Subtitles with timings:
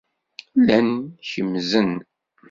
[0.59, 0.89] Llan
[1.29, 1.91] kemmzen.